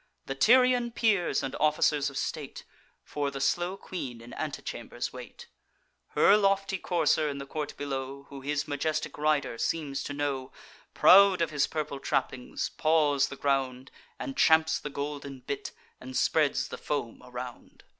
[0.25, 2.63] The Tyrian peers and officers of state
[3.03, 5.45] For the slow queen in antechambers wait;
[6.15, 10.51] Her lofty courser, in the court below, Who his majestic rider seems to know,
[10.95, 15.69] Proud of his purple trappings, paws the ground, And champs the golden bit,
[15.99, 17.83] and spreads the foam around.